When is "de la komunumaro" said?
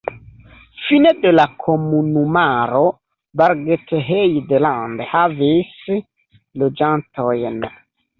1.25-2.81